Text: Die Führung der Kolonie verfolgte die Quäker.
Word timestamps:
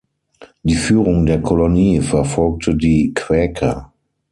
Die 0.63 0.73
Führung 0.73 1.27
der 1.27 1.43
Kolonie 1.43 2.01
verfolgte 2.01 2.73
die 2.75 3.13
Quäker. 3.13 3.93